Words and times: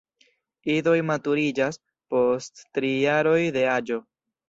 Idoj 0.75 0.95
maturiĝas 1.09 1.79
post 2.15 2.67
tri 2.79 2.93
jaroj 3.07 3.39
de 3.61 3.71
aĝo. 3.81 4.05